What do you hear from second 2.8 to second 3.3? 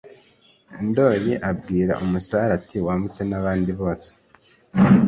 “wambutse